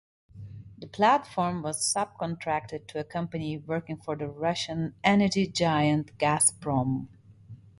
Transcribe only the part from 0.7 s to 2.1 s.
The platform was